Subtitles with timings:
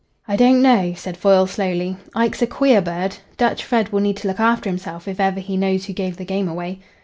[0.27, 1.95] "I don't know," said Foyle slowly.
[2.15, 3.17] "Ike's a queer bird.
[3.37, 6.25] Dutch Fred will need to look after himself if ever he knows who gave the
[6.25, 6.79] game away.